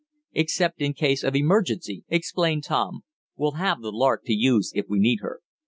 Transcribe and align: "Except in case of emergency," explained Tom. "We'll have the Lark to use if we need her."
"Except 0.31 0.81
in 0.81 0.95
case 0.95 1.23
of 1.23 1.35
emergency," 1.35 2.03
explained 2.07 2.63
Tom. 2.63 3.01
"We'll 3.35 3.57
have 3.61 3.83
the 3.83 3.91
Lark 3.91 4.23
to 4.25 4.33
use 4.33 4.71
if 4.73 4.85
we 4.89 4.97
need 4.97 5.19
her." 5.21 5.41